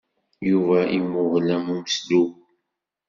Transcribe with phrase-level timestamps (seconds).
[0.49, 2.31] Yuba imuhel am umeslub.